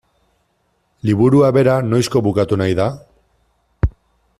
Liburua 1.09 1.51
bera 1.59 1.77
noizko 1.91 2.25
bukatu 2.31 2.61
nahi 2.63 2.79
da? 2.83 2.89